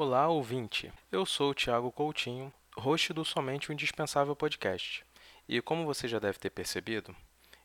Olá, 0.00 0.28
ouvinte. 0.28 0.92
Eu 1.10 1.26
sou 1.26 1.50
o 1.50 1.54
Thiago 1.54 1.90
Coutinho, 1.90 2.54
host 2.76 3.12
do 3.12 3.24
Somente 3.24 3.68
o 3.68 3.72
Indispensável 3.72 4.36
Podcast. 4.36 5.04
E 5.48 5.60
como 5.60 5.84
você 5.84 6.06
já 6.06 6.20
deve 6.20 6.38
ter 6.38 6.50
percebido, 6.50 7.12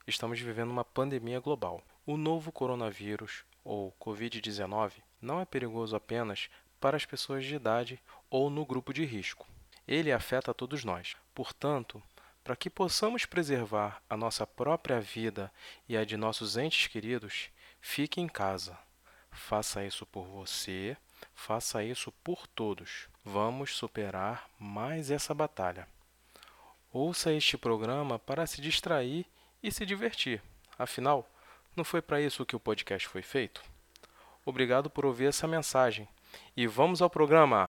estamos 0.08 0.40
vivendo 0.40 0.72
uma 0.72 0.84
pandemia 0.84 1.40
global. 1.40 1.84
O 2.08 2.18
novo 2.18 2.52
coronavírus, 2.52 3.46
ou 3.64 3.96
Covid-19, 4.02 4.94
não 5.22 5.40
é 5.40 5.46
perigoso 5.46 5.96
apenas 5.96 6.50
para 6.80 6.98
as 6.98 7.06
pessoas 7.06 7.46
de 7.46 7.54
idade 7.54 8.02
ou 8.32 8.50
no 8.50 8.66
grupo 8.66 8.92
de 8.92 9.06
risco. 9.06 9.48
Ele 9.88 10.12
afeta 10.12 10.50
a 10.50 10.56
todos 10.56 10.84
nós. 10.84 11.16
Portanto, 11.36 12.02
para 12.44 12.56
que 12.56 12.68
possamos 12.68 13.28
preservar 13.28 14.02
a 14.10 14.18
nossa 14.18 14.48
própria 14.48 15.00
vida 15.00 15.52
e 15.88 15.96
a 15.96 16.04
de 16.04 16.18
nossos 16.18 16.58
entes 16.58 16.88
queridos, 16.88 17.52
fique 17.80 18.20
em 18.20 18.28
casa. 18.28 18.76
Faça 19.30 19.86
isso 19.86 20.04
por 20.08 20.26
você 20.26 20.98
Faça 21.34 21.84
isso 21.84 22.12
por 22.24 22.48
todos. 22.48 23.08
Vamos 23.24 23.76
superar 23.76 24.50
mais 24.60 25.12
essa 25.12 25.34
batalha. 25.34 25.88
Ouça 26.92 27.34
este 27.34 27.58
programa 27.58 28.20
para 28.20 28.46
se 28.46 28.62
distrair 28.62 29.26
e 29.62 29.72
se 29.72 29.86
divertir. 29.86 30.42
Afinal, 30.78 31.30
não 31.76 31.84
foi 31.84 32.02
para 32.02 32.22
isso 32.22 32.46
que 32.46 32.56
o 32.56 32.60
podcast 32.60 33.08
foi 33.08 33.22
feito? 33.22 33.64
Obrigado 34.46 34.90
por 34.90 35.06
ouvir 35.06 35.26
essa 35.26 35.48
mensagem. 35.48 36.08
E 36.56 36.68
vamos 36.68 37.02
ao 37.02 37.10
programa! 37.10 37.68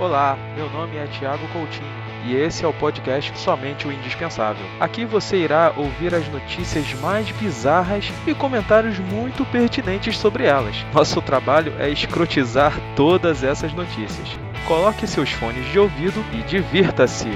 Olá, 0.00 0.36
meu 0.56 0.68
nome 0.70 0.96
é 0.96 1.06
Tiago 1.06 1.46
Coutinho 1.52 2.03
e 2.24 2.34
esse 2.34 2.64
é 2.64 2.68
o 2.68 2.72
podcast 2.72 3.38
Somente 3.38 3.86
o 3.86 3.92
Indispensável. 3.92 4.64
Aqui 4.80 5.04
você 5.04 5.36
irá 5.36 5.72
ouvir 5.76 6.14
as 6.14 6.26
notícias 6.28 6.92
mais 6.94 7.30
bizarras 7.32 8.10
e 8.26 8.34
comentários 8.34 8.98
muito 8.98 9.44
pertinentes 9.46 10.16
sobre 10.18 10.44
elas. 10.44 10.76
Nosso 10.92 11.20
trabalho 11.20 11.74
é 11.78 11.88
escrotizar 11.90 12.72
todas 12.96 13.44
essas 13.44 13.72
notícias. 13.72 14.28
Coloque 14.66 15.06
seus 15.06 15.30
fones 15.30 15.70
de 15.70 15.78
ouvido 15.78 16.24
e 16.32 16.42
divirta-se! 16.42 17.28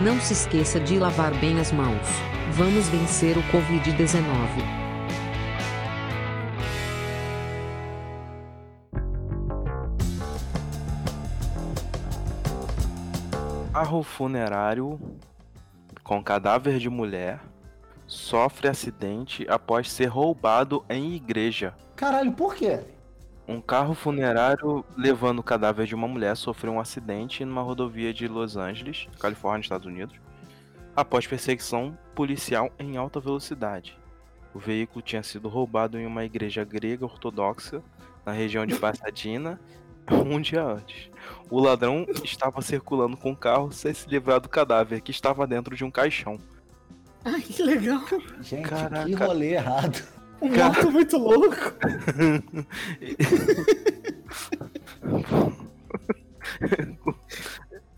Não 0.00 0.20
se 0.20 0.34
esqueça 0.34 0.78
de 0.78 0.98
lavar 0.98 1.32
bem 1.34 1.58
as 1.58 1.72
mãos. 1.72 2.06
Vamos 2.52 2.88
vencer 2.88 3.36
o 3.38 3.42
Covid-19. 3.44 4.85
Carro 13.86 14.02
funerário 14.02 14.98
com 16.02 16.20
cadáver 16.20 16.80
de 16.80 16.90
mulher 16.90 17.40
sofre 18.04 18.66
acidente 18.66 19.46
após 19.48 19.92
ser 19.92 20.06
roubado 20.06 20.84
em 20.90 21.14
igreja. 21.14 21.72
Caralho, 21.94 22.32
por 22.32 22.56
quê? 22.56 22.80
Um 23.46 23.60
carro 23.60 23.94
funerário 23.94 24.84
levando 24.96 25.38
o 25.38 25.42
cadáver 25.44 25.86
de 25.86 25.94
uma 25.94 26.08
mulher 26.08 26.36
sofreu 26.36 26.72
um 26.72 26.80
acidente 26.80 27.44
numa 27.44 27.62
rodovia 27.62 28.12
de 28.12 28.26
Los 28.26 28.56
Angeles, 28.56 29.06
Califórnia, 29.20 29.62
Estados 29.62 29.86
Unidos, 29.86 30.16
após 30.96 31.24
perseguição 31.24 31.96
policial 32.12 32.72
em 32.80 32.96
alta 32.96 33.20
velocidade. 33.20 33.96
O 34.52 34.58
veículo 34.58 35.00
tinha 35.00 35.22
sido 35.22 35.48
roubado 35.48 35.96
em 35.96 36.06
uma 36.06 36.24
igreja 36.24 36.64
grega 36.64 37.04
ortodoxa 37.04 37.80
na 38.24 38.32
região 38.32 38.66
de 38.66 38.74
Pasadena 38.80 39.60
um 40.24 40.40
dia 40.40 40.62
antes. 40.62 41.10
O 41.50 41.60
ladrão 41.60 42.06
estava 42.24 42.62
circulando 42.62 43.16
com 43.16 43.32
o 43.32 43.36
carro 43.36 43.72
sem 43.72 43.94
se 43.94 44.08
livrar 44.08 44.40
do 44.40 44.48
cadáver, 44.48 45.00
que 45.00 45.10
estava 45.10 45.44
dentro 45.46 45.76
de 45.76 45.84
um 45.84 45.90
caixão. 45.90 46.38
Ai, 47.24 47.40
que 47.40 47.62
legal. 47.62 48.02
Gente, 48.40 48.68
Caraca. 48.68 49.04
que 49.04 49.14
rolê 49.14 49.54
errado. 49.54 50.02
Um 50.40 50.50
Car... 50.50 50.74
moto 50.74 50.92
muito 50.92 51.16
louco. 51.16 51.56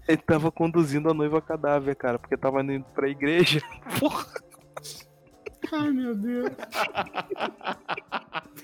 Ele 0.09 0.19
tava 0.19 0.51
conduzindo 0.51 1.11
a 1.11 1.15
noiva 1.15 1.43
cadáver, 1.43 1.95
cara, 1.95 2.19
porque 2.19 2.37
tava 2.37 2.63
indo 2.63 2.85
pra 2.95 3.09
igreja. 3.09 3.61
Porra. 4.01 4.27
Ai, 5.71 5.91
meu 5.91 6.15
Deus. 6.15 6.51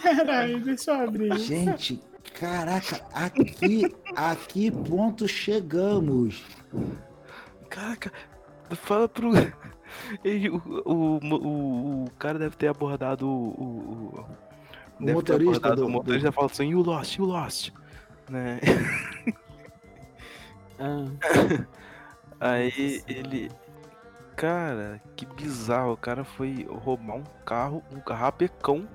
Peraí, 0.02 0.58
deixa 0.60 0.92
eu 0.92 1.02
abrir. 1.02 1.38
Gente, 1.38 2.00
Caraca, 2.32 3.00
aqui, 3.12 3.94
aqui 4.16 4.70
ponto 4.70 5.28
chegamos. 5.28 6.42
Caraca, 7.68 8.12
fala 8.72 9.08
pro. 9.08 9.32
Ele, 10.24 10.50
o, 10.50 10.62
o, 10.84 11.18
o, 11.22 12.04
o, 12.04 12.10
cara 12.18 12.38
deve 12.38 12.56
ter 12.56 12.68
abordado 12.68 13.28
o. 13.28 13.48
O, 13.48 14.26
o 15.00 15.12
motorista. 15.12 15.76
Do, 15.76 15.86
o 15.86 15.90
motorista 15.90 16.30
do... 16.30 16.32
fala 16.32 16.46
assim: 16.46 16.70
You 16.70 16.82
lost, 16.82 17.18
you 17.18 17.24
lost. 17.26 17.70
Né? 18.28 18.60
Ah. 20.78 21.04
Aí 22.40 23.02
ele. 23.06 23.50
Cara, 24.36 25.00
que 25.14 25.24
bizarro. 25.26 25.92
O 25.92 25.96
cara 25.96 26.24
foi 26.24 26.66
roubar 26.68 27.16
um 27.16 27.24
carro, 27.44 27.82
um 27.92 28.12
rabecão. 28.12 28.88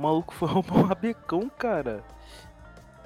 O 0.00 0.02
maluco 0.02 0.32
foi 0.32 0.48
roubar 0.48 0.76
um 0.78 0.82
rabecão, 0.82 1.50
cara. 1.58 2.02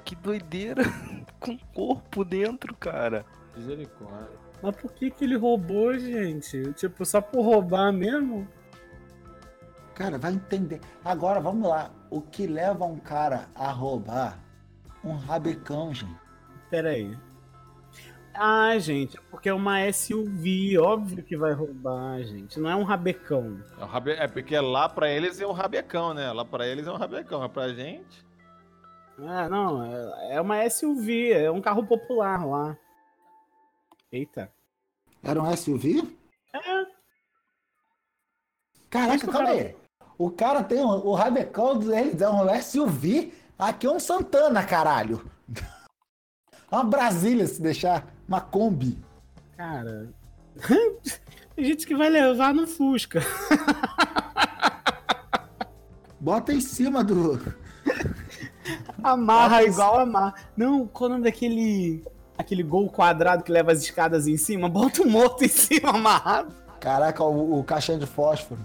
Que 0.05 0.15
doideira. 0.15 0.81
Com 1.41 1.57
corpo 1.73 2.23
dentro, 2.23 2.73
cara. 2.73 3.25
Misericórdia. 3.53 4.39
Mas 4.63 4.75
por 4.77 4.93
que 4.93 5.11
que 5.11 5.25
ele 5.25 5.35
roubou, 5.35 5.99
gente? 5.99 6.71
Tipo, 6.71 7.05
só 7.05 7.19
por 7.19 7.43
roubar 7.43 7.91
mesmo? 7.91 8.47
Cara, 9.93 10.17
vai 10.17 10.31
entender. 10.31 10.79
Agora, 11.03 11.41
vamos 11.41 11.67
lá. 11.67 11.91
O 12.09 12.21
que 12.21 12.47
leva 12.47 12.85
um 12.85 12.97
cara 12.97 13.49
a 13.53 13.69
roubar 13.71 14.39
um 15.03 15.17
rabecão, 15.17 15.93
gente? 15.93 16.15
Pera 16.69 16.91
aí. 16.91 17.17
Ah, 18.37 18.77
gente, 18.77 19.17
é 19.17 19.21
porque 19.31 19.47
é 19.47 19.53
uma 19.53 19.91
SUV, 19.91 20.77
óbvio 20.77 21.23
que 21.23 21.37
vai 21.37 21.53
roubar, 21.53 22.21
gente. 22.23 22.59
Não 22.59 22.69
é 22.69 22.75
um 22.75 22.83
rabecão. 22.83 23.59
É, 23.79 23.83
um 23.83 23.87
rabe... 23.87 24.11
é 24.11 24.27
porque 24.27 24.59
lá 24.59 24.89
para 24.89 25.09
eles 25.09 25.39
é 25.39 25.47
um 25.47 25.53
rabecão, 25.53 26.13
né? 26.13 26.31
Lá 26.31 26.43
para 26.43 26.67
eles 26.67 26.85
é 26.85 26.91
um 26.91 26.97
rabecão, 26.97 27.39
mas 27.39 27.51
pra 27.51 27.73
gente. 27.73 28.25
Ah, 29.19 29.47
não, 29.47 29.83
é 30.29 30.41
uma 30.41 30.69
SUV, 30.69 31.31
é 31.31 31.49
um 31.49 31.61
carro 31.61 31.85
popular 31.85 32.45
lá. 32.45 32.77
Eita. 34.11 34.51
Era 35.23 35.41
um 35.41 35.55
SUV? 35.55 36.17
É. 36.53 36.85
Caraca, 38.89 39.27
calma 39.27 39.47
cara... 39.47 39.51
aí. 39.51 39.75
O 40.17 40.29
cara 40.29 40.63
tem 40.63 40.79
um, 40.79 40.89
o 40.89 41.13
Rabecão 41.13 41.77
dele 41.77 42.15
é 42.21 42.29
um 42.29 42.61
SUV. 42.61 43.33
Aqui 43.57 43.87
é 43.87 43.91
um 43.91 43.99
Santana, 43.99 44.65
caralho. 44.65 45.29
Uma 46.71 46.83
Brasília, 46.83 47.45
se 47.47 47.61
deixar. 47.61 48.14
Uma 48.27 48.41
Kombi. 48.41 48.97
Cara. 49.55 50.09
Tem 51.55 51.65
gente 51.65 51.85
que 51.87 51.95
vai 51.95 52.09
levar 52.09 52.53
no 52.53 52.67
Fusca. 52.67 53.21
Bota 56.19 56.53
em 56.53 56.59
cima 56.59 57.03
do. 57.03 57.39
Amarra 59.03 59.63
igual 59.63 59.99
amarra. 59.99 60.33
Não, 60.57 60.87
qual 60.87 61.09
é 61.09 61.11
o 61.11 61.13
nome 61.13 61.25
daquele. 61.25 62.03
Aquele 62.37 62.63
gol 62.63 62.89
quadrado 62.89 63.43
que 63.43 63.51
leva 63.51 63.71
as 63.71 63.81
escadas 63.81 64.27
em 64.27 64.35
cima? 64.35 64.67
Bota 64.67 65.03
o 65.03 65.09
morto 65.09 65.45
em 65.45 65.47
cima 65.47 65.91
amarrado. 65.91 66.53
Caraca, 66.79 67.23
o, 67.23 67.59
o 67.59 67.63
caixão 67.63 67.97
de 67.97 68.05
fósforo. 68.05 68.59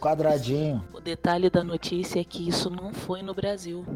Quadradinho. 0.00 0.84
O 0.92 1.00
detalhe 1.00 1.48
da 1.48 1.62
notícia 1.62 2.20
é 2.20 2.24
que 2.24 2.48
isso 2.48 2.68
não 2.68 2.92
foi 2.92 3.22
no 3.22 3.32
Brasil. 3.32 3.86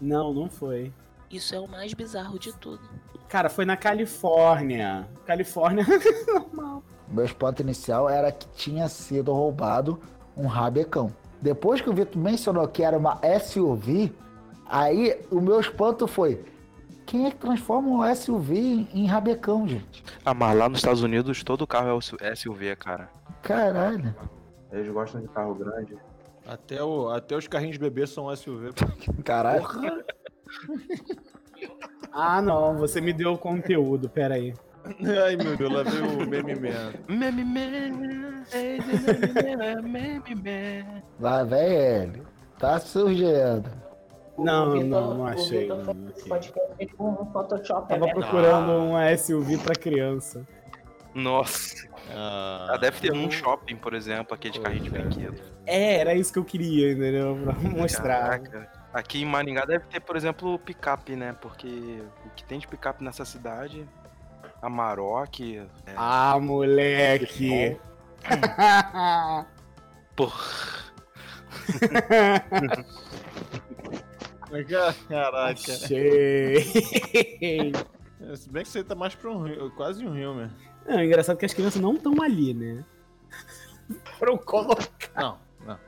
Não, 0.00 0.32
não 0.32 0.48
foi. 0.50 0.92
Isso 1.30 1.54
é 1.54 1.60
o 1.60 1.66
mais 1.66 1.94
bizarro 1.94 2.38
de 2.38 2.52
tudo. 2.52 2.82
Cara, 3.28 3.48
foi 3.48 3.64
na 3.64 3.76
Califórnia. 3.76 5.08
Califórnia, 5.24 5.84
normal. 6.26 6.82
Meu 7.08 7.24
espanto 7.24 7.62
inicial 7.62 8.08
era 8.08 8.32
que 8.32 8.46
tinha 8.48 8.88
sido 8.88 9.32
roubado 9.32 10.00
um 10.36 10.46
rabecão. 10.46 11.12
Depois 11.40 11.80
que 11.80 11.88
o 11.88 11.92
Vitor 11.92 12.20
mencionou 12.20 12.66
que 12.66 12.82
era 12.82 12.96
uma 12.96 13.20
SUV, 13.40 14.12
aí 14.66 15.20
o 15.30 15.40
meu 15.40 15.60
espanto 15.60 16.06
foi: 16.06 16.44
quem 17.04 17.26
é 17.26 17.30
que 17.30 17.36
transforma 17.36 17.88
um 17.88 18.14
SUV 18.14 18.58
em, 18.58 18.88
em 18.92 19.06
rabecão, 19.06 19.66
gente? 19.66 20.04
Ah, 20.24 20.34
mas 20.34 20.56
lá 20.56 20.68
nos 20.68 20.78
Estados 20.78 21.02
Unidos 21.02 21.42
todo 21.44 21.66
carro 21.66 21.98
é 22.20 22.34
SUV, 22.34 22.76
cara. 22.76 23.08
Caralho. 23.42 24.14
Eles 24.72 24.92
gostam 24.92 25.20
de 25.20 25.28
carro 25.28 25.54
grande. 25.54 25.96
Até, 26.46 26.82
o, 26.82 27.08
até 27.08 27.36
os 27.36 27.48
carrinhos 27.48 27.74
de 27.74 27.80
bebê 27.80 28.06
são 28.06 28.34
SUV. 28.34 28.70
Caralho. 29.24 29.66
ah, 32.16 32.40
não, 32.42 32.76
você 32.76 33.00
me 33.00 33.12
deu 33.12 33.32
o 33.32 33.38
conteúdo, 33.38 34.08
peraí. 34.08 34.54
Ai, 35.24 35.36
meu 35.36 35.56
Deus, 35.56 35.72
lá 35.72 35.82
veio 35.82 36.22
o 36.22 36.26
meme 36.26 36.54
man. 36.54 36.92
Meme 37.08 37.44
man. 37.44 38.44
Meme 39.82 40.34
man. 40.34 41.02
Lá 41.20 41.42
vem 41.42 41.72
ele. 41.72 42.22
Tá 42.58 42.78
surgindo. 42.78 43.70
Não, 44.38 44.72
Vitor, 44.72 44.86
não, 44.88 45.14
não 45.14 45.26
achei. 45.26 45.66
Não, 45.66 45.82
Tava 47.88 48.08
procurando 48.08 48.72
uma 48.72 49.16
SUV 49.16 49.58
pra 49.58 49.74
criança. 49.74 50.46
Nossa, 51.14 51.88
Ah, 52.10 52.66
ela 52.68 52.76
deve 52.78 53.00
ter 53.00 53.12
um 53.12 53.30
shopping, 53.30 53.76
por 53.76 53.94
exemplo, 53.94 54.34
aquele 54.34 54.58
carrinho 54.58 54.84
de 54.84 54.90
brinquedo. 54.90 55.40
É, 55.64 55.96
era 55.96 56.14
isso 56.14 56.30
que 56.32 56.38
eu 56.38 56.44
queria, 56.44 56.92
entendeu? 56.92 57.38
Pra 57.42 57.54
mostrar. 57.70 58.38
Caraca. 58.40 58.70
Aqui 58.96 59.20
em 59.20 59.26
Maringá 59.26 59.66
deve 59.66 59.84
ter, 59.88 60.00
por 60.00 60.16
exemplo, 60.16 60.58
picape, 60.58 61.14
né? 61.14 61.36
Porque 61.38 62.02
o 62.24 62.30
que 62.30 62.42
tem 62.42 62.58
de 62.58 62.66
picape 62.66 63.04
nessa 63.04 63.26
cidade, 63.26 63.86
Amarok, 64.62 65.58
é, 65.58 65.66
Ah, 65.94 66.38
moleque! 66.40 67.76
porra. 70.16 70.86
Caraca. 75.10 75.72
Achei! 75.74 76.62
Se 78.34 78.48
bem 78.48 78.62
que 78.62 78.70
você 78.70 78.82
tá 78.82 78.94
mais 78.94 79.14
pra 79.14 79.30
um 79.30 79.42
rio, 79.42 79.70
quase 79.72 80.06
um 80.06 80.14
rio, 80.14 80.34
mesmo. 80.34 80.56
Não, 80.86 81.00
é 81.00 81.04
engraçado 81.04 81.36
que 81.36 81.44
as 81.44 81.52
crianças 81.52 81.82
não 81.82 81.92
estão 81.92 82.14
ali, 82.22 82.54
né? 82.54 82.82
Foram 84.18 84.38
colocar. 84.38 84.88
Não, 85.14 85.38
não. 85.66 85.78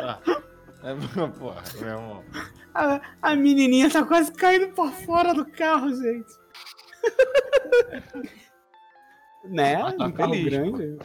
Ah, 0.00 0.18
é, 0.82 0.94
porra, 1.38 1.62
meu 1.78 1.88
irmão. 1.88 2.24
A, 2.74 3.00
a 3.20 3.36
menininha 3.36 3.90
tá 3.90 4.04
quase 4.04 4.32
caindo 4.32 4.72
pra 4.74 4.90
fora 4.90 5.34
do 5.34 5.44
carro, 5.44 5.94
gente. 5.94 6.30
né? 9.44 9.76
Tá 9.76 10.06
Um 10.06 10.12
carro 10.12 10.32
feliz, 10.32 10.50
grande. 10.50 10.98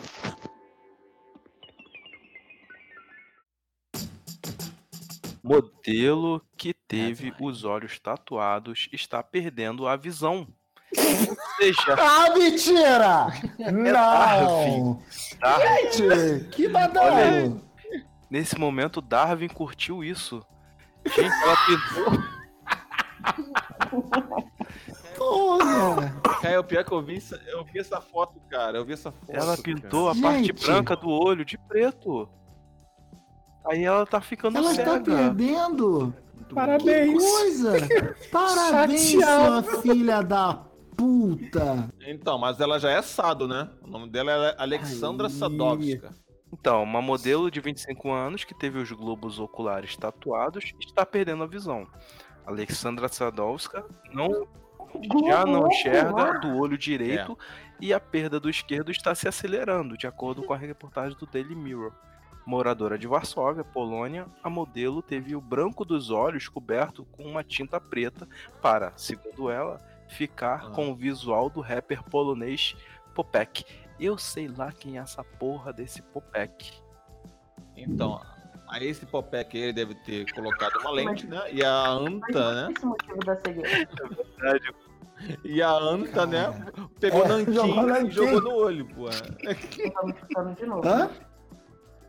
Modelo 5.44 6.42
que 6.57 6.74
teve 6.74 7.31
os 7.39 7.63
olhos 7.63 8.00
tatuados 8.00 8.89
está 8.92 9.21
perdendo 9.21 9.88
a 9.88 9.95
visão. 9.95 10.48
Ou 10.98 11.38
seja, 11.57 11.95
Ah, 12.00 12.33
mentira! 12.36 13.28
Não! 13.71 13.94
Darwin. 13.94 15.00
Darwin, 15.39 15.92
Gente, 15.92 16.48
que 16.50 16.66
Olha 16.66 16.74
badalo! 16.74 17.64
Nesse 18.35 18.59
momento, 18.59 18.99
Darwin 19.01 19.47
curtiu 19.47 20.03
isso. 20.03 20.45
Gente, 21.05 21.33
ela 21.43 21.55
pintou, 21.65 22.23
Porra! 25.17 26.21
Cara, 26.41 26.59
o 26.59 26.63
pior 26.63 26.81
é 26.81 26.83
que 26.83 26.91
eu 26.91 27.01
vi, 27.01 27.15
essa- 27.17 27.41
eu 27.47 27.63
vi 27.63 27.79
essa 27.79 28.01
foto, 28.01 28.39
cara. 28.49 28.77
Eu 28.77 28.85
vi 28.85 28.93
essa 28.93 29.11
foto. 29.11 29.31
ela 29.31 29.45
cara. 29.55 29.61
pintou 29.61 30.09
a 30.09 30.15
parte 30.15 30.47
Gente. 30.47 30.65
branca 30.65 30.95
do 30.95 31.09
olho 31.09 31.45
de 31.45 31.57
preto. 31.57 32.27
Aí 33.67 33.83
ela 33.83 34.05
tá 34.05 34.19
ficando 34.21 34.57
Ela 34.57 34.71
está 34.71 34.83
cega. 34.95 35.03
perdendo! 35.03 36.13
Que 36.49 36.53
Parabéns! 36.53 37.23
coisa! 37.23 37.73
Parabéns, 38.31 39.11
Chateado. 39.11 39.71
sua 39.71 39.81
filha 39.81 40.21
da 40.21 40.53
puta! 40.97 41.89
Então, 42.05 42.37
mas 42.37 42.59
ela 42.59 42.77
já 42.79 42.91
é 42.91 43.01
Sado, 43.01 43.47
né? 43.47 43.69
O 43.81 43.87
nome 43.87 44.09
dela 44.09 44.31
é 44.31 44.55
Alexandra 44.61 45.27
Aí. 45.27 45.33
Sadowska. 45.33 46.13
Então, 46.60 46.84
uma 46.84 47.02
modelo 47.02 47.52
de 47.52 47.60
25 47.60 48.12
anos 48.12 48.44
que 48.44 48.54
teve 48.54 48.80
os 48.80 48.90
globos 48.92 49.40
oculares 49.40 49.96
tatuados 49.98 50.74
está 50.80 51.06
perdendo 51.06 51.44
a 51.44 51.48
visão. 51.48 51.86
Alexandra 52.46 53.07
Sadowska 53.10 53.86
não, 54.13 54.48
já 55.28 55.46
não 55.46 55.68
enxerga 55.68 56.40
do 56.40 56.56
olho 56.57 56.78
direito 56.78 57.38
e 57.80 57.94
a 57.94 58.00
perda 58.00 58.40
do 58.40 58.50
esquerdo 58.50 58.90
está 58.90 59.13
se 59.13 59.28
acelerando, 59.28 59.98
de 59.98 60.07
acordo 60.07 60.44
com 60.44 60.54
a 60.54 60.57
reportagem 60.57 61.18
do 61.18 61.25
Daily 61.25 61.56
Mirror. 61.56 61.92
Moradora 62.46 62.98
de 62.98 63.07
Varsóvia, 63.07 63.63
Polônia, 63.63 64.28
a 64.44 64.50
modelo 64.50 65.02
teve 65.02 65.36
o 65.36 65.42
branco 65.42 65.84
dos 65.84 66.10
olhos 66.12 66.48
coberto 66.48 67.04
com 67.12 67.24
uma 67.24 67.44
tinta 67.44 67.81
preta 67.81 68.28
para, 68.62 68.94
segundo 68.96 69.50
ela, 69.50 69.81
ficar 70.07 70.68
Ah. 70.68 70.69
com 70.69 70.90
o 70.92 70.96
visual 70.96 71.50
do 71.50 71.60
rapper 71.60 72.04
polonês 72.04 72.75
Popek. 73.15 73.65
Eu 74.00 74.17
sei 74.17 74.47
lá 74.50 74.71
quem 74.71 74.97
é 74.97 75.01
essa 75.01 75.23
porra 75.23 75.71
desse 75.73 76.01
Popek. 76.01 76.71
Então, 77.77 78.21
aí 78.67 78.85
esse 78.88 79.06
Popek 79.06 79.57
ele 79.57 79.73
deve 79.73 79.95
ter 79.95 80.31
colocado 80.33 80.77
uma 80.81 80.91
lente, 80.91 81.25
né? 81.25 81.41
E 81.51 81.63
a 81.63 81.88
Anta, 81.89 82.53
né? 82.67 82.73
Esse 82.75 82.85
motivo 82.85 83.17
da 83.25 83.35
cegueira. 83.38 83.89
E 85.45 85.62
a 85.62 85.71
Anta, 85.71 86.25
né? 86.25 86.65
Pegou 87.00 87.23
É, 87.23 87.27
nanquim 87.29 87.53
jogou 87.53 87.89
e 88.06 88.12
jogou 88.12 88.41
no 88.41 88.53
olho, 88.53 88.85
pô. 88.94 89.06
Tá 89.09 90.03
me 90.03 90.11
escutando 90.11 90.56
de 90.56 90.65
novo. 90.65 90.88
Hã? 90.88 91.09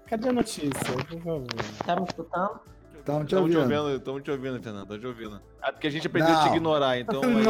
Cadê 0.08 0.28
a 0.28 0.32
notícia, 0.32 0.70
por 0.92 1.04
favor? 1.06 1.44
Tá 1.84 1.96
me 1.96 2.04
escutando? 2.04 2.60
Estamos 2.98 3.22
te 3.28 3.34
Estamos 3.34 3.50
te 3.52 3.56
ouvindo. 3.56 3.96
estamos 3.96 4.22
te 4.24 4.30
ouvindo, 4.32 4.60
Fernando. 4.62 4.82
Estamos 4.82 5.00
te 5.00 5.06
ouvindo. 5.06 5.40
É 5.62 5.70
porque 5.70 5.86
a 5.86 5.90
gente 5.90 6.06
aprendeu 6.08 6.34
a 6.36 6.42
te 6.42 6.48
ignorar, 6.48 6.98
então. 6.98 7.20
aí- 7.22 7.44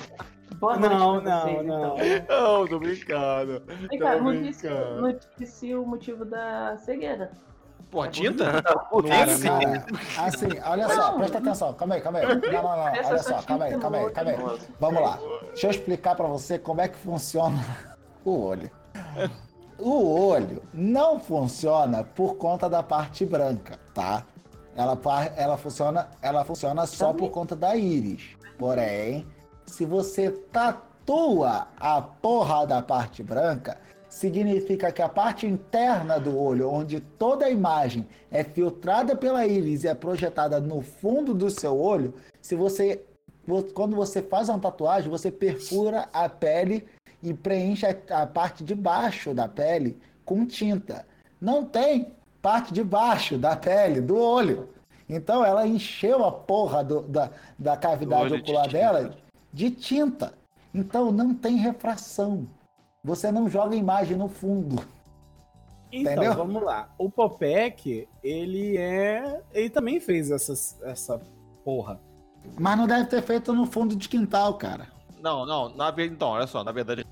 Boa 0.61 0.77
noite 0.77 0.93
Não, 0.93 1.15
vocês, 1.15 1.65
não, 1.65 1.97
então. 1.97 1.97
Não, 2.29 2.67
tô 2.67 2.77
brincando. 2.79 3.63
Vem 3.89 3.99
cá, 3.99 4.15
não 4.17 4.31
não 5.01 5.81
o 5.81 5.87
motivo 5.87 6.23
da 6.23 6.77
cegueira. 6.77 7.31
Porra, 7.89 8.07
tinta? 8.09 8.45
Cara, 8.45 8.61
cara, 8.61 10.27
assim, 10.27 10.47
olha 10.63 10.87
só, 10.87 11.13
presta 11.13 11.39
atenção, 11.39 11.73
calma 11.73 11.95
aí, 11.95 12.01
calma 12.01 12.19
aí. 12.19 12.25
Não, 12.27 12.35
não, 12.35 12.61
não, 12.61 12.83
olha 12.83 13.23
só 13.23 13.41
calma 13.41 13.65
aí, 13.65 13.77
calma 13.79 13.97
aí, 13.97 14.09
calma 14.11 14.31
aí. 14.31 14.59
Vamos 14.79 15.01
lá. 15.01 15.19
Deixa 15.47 15.65
eu 15.65 15.71
explicar 15.71 16.15
pra 16.15 16.27
você 16.27 16.59
como 16.59 16.79
é 16.79 16.87
que 16.87 16.97
funciona 16.97 17.59
o 18.23 18.39
olho. 18.39 18.69
O 19.79 20.27
olho 20.27 20.61
não 20.71 21.19
funciona 21.19 22.03
por 22.03 22.35
conta 22.35 22.69
da 22.69 22.83
parte 22.83 23.25
branca, 23.25 23.79
tá? 23.95 24.23
Ela, 24.75 24.95
ela, 25.35 25.57
funciona, 25.57 26.07
ela 26.21 26.45
funciona 26.45 26.85
só 26.85 27.11
por 27.13 27.31
conta 27.31 27.55
da 27.55 27.75
íris. 27.75 28.37
Porém, 28.59 29.25
se 29.71 29.85
você 29.85 30.29
tatua 30.51 31.67
a 31.79 32.01
porra 32.01 32.65
da 32.67 32.81
parte 32.81 33.23
branca, 33.23 33.77
significa 34.09 34.91
que 34.91 35.01
a 35.01 35.07
parte 35.07 35.47
interna 35.47 36.19
do 36.19 36.37
olho, 36.37 36.69
onde 36.69 36.99
toda 36.99 37.45
a 37.45 37.49
imagem 37.49 38.05
é 38.29 38.43
filtrada 38.43 39.15
pela 39.15 39.47
íris 39.47 39.83
e 39.83 39.87
é 39.87 39.93
projetada 39.95 40.59
no 40.59 40.81
fundo 40.81 41.33
do 41.33 41.49
seu 41.49 41.79
olho, 41.79 42.13
se 42.41 42.53
você 42.55 43.01
vo- 43.47 43.63
quando 43.73 43.95
você 43.95 44.21
faz 44.21 44.49
uma 44.49 44.59
tatuagem, 44.59 45.09
você 45.09 45.31
perfura 45.31 46.09
a 46.11 46.27
pele 46.27 46.85
e 47.23 47.33
preenche 47.33 47.85
a, 47.85 48.23
a 48.23 48.27
parte 48.27 48.63
de 48.65 48.75
baixo 48.75 49.33
da 49.33 49.47
pele 49.47 49.97
com 50.25 50.45
tinta. 50.45 51.05
Não 51.39 51.63
tem 51.63 52.11
parte 52.41 52.73
de 52.73 52.83
baixo 52.83 53.37
da 53.37 53.55
pele 53.55 54.01
do 54.01 54.17
olho. 54.17 54.69
Então 55.07 55.43
ela 55.43 55.67
encheu 55.67 56.23
a 56.25 56.31
porra 56.31 56.83
do- 56.83 57.01
da, 57.03 57.29
da 57.57 57.75
cavidade 57.77 58.29
de 58.29 58.41
ocular 58.41 58.65
tinta. 58.67 58.77
dela 58.77 59.13
de 59.53 59.71
tinta. 59.71 60.33
Então 60.73 61.11
não 61.11 61.33
tem 61.33 61.57
refração. 61.57 62.47
Você 63.03 63.31
não 63.31 63.49
joga 63.49 63.75
imagem 63.75 64.17
no 64.17 64.29
fundo. 64.29 64.83
Então, 65.91 66.13
Entendeu? 66.13 66.33
vamos 66.35 66.63
lá. 66.63 66.89
O 66.97 67.09
Popek, 67.09 68.07
ele 68.23 68.77
é. 68.77 69.41
Ele 69.53 69.69
também 69.69 69.99
fez 69.99 70.31
essas, 70.31 70.79
essa 70.83 71.21
porra. 71.65 71.99
Mas 72.59 72.77
não 72.77 72.87
deve 72.87 73.05
ter 73.07 73.21
feito 73.21 73.53
no 73.53 73.65
fundo 73.65 73.95
de 73.95 74.07
quintal, 74.07 74.53
cara. 74.53 74.87
Não, 75.21 75.45
não, 75.45 75.69
na 75.75 75.91
verdade, 75.91 76.15
então, 76.15 76.29
olha 76.29 76.47
só, 76.47 76.63
na 76.63 76.71
verdade, 76.71 77.05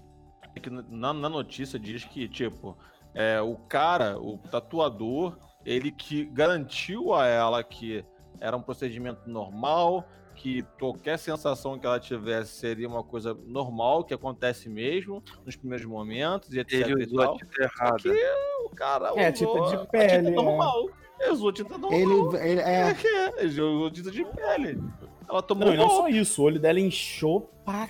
é 0.55 0.60
que 0.60 0.69
na, 0.69 1.13
na 1.13 1.29
notícia 1.29 1.77
diz 1.77 2.03
que, 2.03 2.27
tipo, 2.27 2.75
é, 3.13 3.39
o 3.41 3.55
cara, 3.55 4.19
o 4.19 4.38
tatuador, 4.38 5.38
ele 5.63 5.91
que 5.91 6.25
garantiu 6.25 7.13
a 7.13 7.27
ela 7.27 7.63
que 7.63 8.03
era 8.39 8.58
um 8.58 8.62
procedimento 8.62 9.29
normal, 9.29 10.05
que 10.39 10.63
qualquer 10.79 11.19
sensação 11.19 11.77
que 11.77 11.86
ela 11.86 12.00
tivesse 12.00 12.53
seria 12.53 12.88
uma 12.88 13.03
coisa 13.03 13.38
normal, 13.46 14.05
que 14.05 14.13
acontece 14.13 14.69
mesmo 14.69 15.22
nos 15.46 15.58
primeiros 15.58 15.86
momentos 15.86 16.53
e 16.53 16.60
etc 16.60 16.88
Ele 16.88 17.03
e 17.03 17.05
usou 17.08 17.22
a 17.22 17.25
tal. 17.25 17.38
tinta 17.38 17.62
errada. 17.63 18.01
que 18.01 18.25
o 18.65 18.69
cara 18.69 19.08
É, 19.17 19.31
usou 19.31 19.34
tinta 19.34 19.69
de 19.69 19.75
a 19.75 19.86
pele, 19.86 20.27
é. 20.27 20.31
normal. 20.31 20.89
Ele 21.19 21.31
usou 21.31 21.51
tinta 21.51 21.77
normal. 21.77 22.00
Ele, 22.00 22.38
ele 22.51 22.62
é. 22.62 22.91
É 22.91 22.91
é, 22.91 23.34
ele 23.43 23.62
usou 23.62 23.91
tinta 23.91 24.12
de 24.12 24.24
pele. 24.24 24.81
Ela 25.29 25.41
tomou, 25.43 25.67
Não, 25.67 25.74
um 25.74 25.77
não 25.77 25.88
golpe, 25.88 26.12
só 26.13 26.19
isso, 26.22 26.41
o 26.41 26.46
olho 26.46 26.60
dela 26.60 26.79
inchou 26.79 27.41
pra 27.65 27.89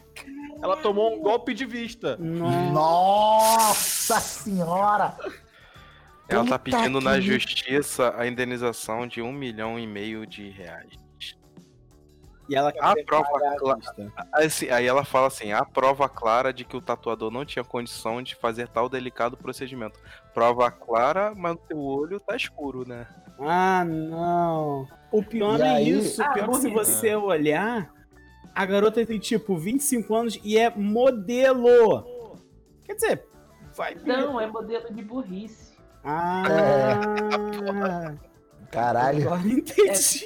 ela 0.62 0.76
tomou 0.76 1.16
um 1.16 1.22
golpe 1.22 1.54
de 1.54 1.66
vista. 1.66 2.18
Nossa 2.18 4.20
senhora! 4.20 5.16
Ela 6.28 6.44
tá 6.46 6.58
Puta 6.58 6.60
pedindo 6.60 7.00
na 7.00 7.16
que- 7.16 7.22
justiça 7.22 8.14
a 8.18 8.28
indenização 8.28 9.08
de 9.08 9.22
um 9.22 9.32
milhão 9.32 9.80
e 9.80 9.88
meio 9.88 10.26
de 10.28 10.50
reais. 10.50 10.92
E 12.50 12.56
ela 12.56 12.70
A 12.80 12.96
quer 12.96 13.06
prova 13.06 13.28
a 13.28 13.56
clara-. 13.56 13.80
Assim, 14.34 14.70
aí 14.70 14.86
ela 14.88 15.06
fala 15.06 15.28
assim: 15.28 15.52
há 15.52 15.64
prova 15.64 16.10
clara 16.10 16.52
de 16.52 16.66
que 16.66 16.76
o 16.76 16.82
tatuador 16.82 17.30
não 17.30 17.46
tinha 17.46 17.64
condição 17.64 18.22
de 18.24 18.36
fazer 18.36 18.68
tal 18.68 18.90
delicado 18.90 19.38
procedimento. 19.38 20.00
Prova 20.34 20.72
clara, 20.72 21.34
mas 21.36 21.54
o 21.54 21.58
teu 21.58 21.78
olho 21.80 22.20
tá 22.20 22.36
escuro, 22.36 22.88
né? 22.88 23.06
Ah, 23.40 23.86
não. 23.86 24.88
O 25.12 25.22
pior 25.24 25.60
E 25.60 25.62
é 25.62 25.70
aí- 25.70 25.90
isso. 25.90 26.22
O 26.22 26.26
Ah, 26.26 26.30
pior 26.34 26.46
é 26.46 26.48
que 26.50 26.56
se 26.58 26.70
você 26.70 27.16
olhar, 27.16 27.94
a 28.56 28.66
garota 28.66 29.06
tem 29.06 29.20
tipo 29.20 29.56
25 29.56 30.16
anos 30.16 30.40
e 30.44 30.58
é 30.58 30.70
modelo. 30.72 32.04
Quer 32.84 32.96
dizer, 32.96 33.26
vai. 33.76 33.94
Não, 34.04 34.42
é 34.42 34.48
modelo 34.48 34.92
de 34.94 35.04
burrice. 35.04 35.78
Ah, 36.04 36.44
Caralho. 38.72 39.26
Agora 39.28 39.48
entendi. 39.48 40.26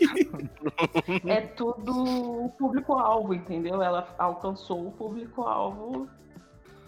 É 1.28 1.42
tudo 1.42 2.46
o 2.46 2.50
público-alvo, 2.50 3.34
entendeu? 3.34 3.82
Ela 3.82 4.14
alcançou 4.18 4.88
o 4.88 4.92
público-alvo 4.92 6.08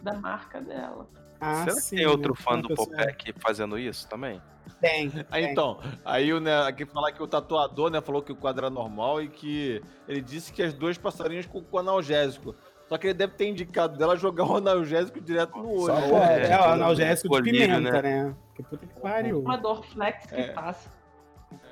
da 0.02 0.14
marca 0.14 0.62
dela. 0.62 1.08
Ah, 1.40 1.64
Será 1.64 1.76
que 1.76 1.82
sim, 1.82 1.96
tem 1.98 2.06
outro 2.06 2.34
né? 2.34 2.40
fã 2.42 2.60
do 2.60 2.74
Popek 2.74 3.34
fazendo 3.40 3.78
isso 3.78 4.08
também? 4.08 4.42
Tem. 4.82 5.12
Aí, 5.30 5.44
tem. 5.44 5.52
então, 5.52 5.80
aí 6.04 6.34
o 6.34 6.40
né, 6.40 6.64
aqui 6.64 6.86
falar 6.86 7.12
que 7.12 7.22
o 7.22 7.28
tatuador, 7.28 7.90
né, 7.90 8.02
falou 8.02 8.22
que 8.22 8.32
o 8.32 8.36
quadro 8.36 8.66
era 8.66 8.74
normal 8.74 9.22
e 9.22 9.28
que 9.30 9.82
ele 10.08 10.22
disse 10.22 10.52
que 10.52 10.62
as 10.64 10.74
duas 10.74 10.98
passarinhas 10.98 11.46
com, 11.46 11.62
com 11.62 11.78
analgésico. 11.78 12.56
Só 12.88 12.98
que 12.98 13.08
ele 13.08 13.14
deve 13.16 13.34
ter 13.34 13.48
indicado 13.48 13.98
dela 13.98 14.16
jogar 14.16 14.46
o 14.46 14.58
analgésico 14.58 15.20
direto 15.20 15.58
no 15.58 15.70
olho. 15.70 15.86
Só 15.86 15.96
né? 15.96 16.10
pode. 16.10 16.52
É, 16.52 16.60
o 16.60 16.64
analgésico 16.64 17.42
de 17.42 17.52
pimenta, 17.52 18.02
né? 18.02 18.02
né? 18.02 18.36
Que 18.56 18.64
puta 18.64 18.86
que 18.86 19.00
pariu. 19.00 19.40
Uma 19.42 19.58
Dorflex 19.58 20.26
que 20.28 20.36
É. 20.36 20.48
passa. 20.54 20.95